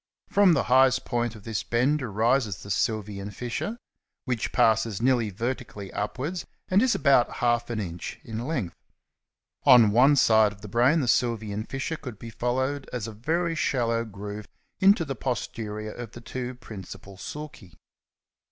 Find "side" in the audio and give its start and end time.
10.15-10.51